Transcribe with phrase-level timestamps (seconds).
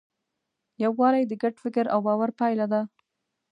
[0.83, 2.81] یووالی د ګډ فکر او باور پایله ده.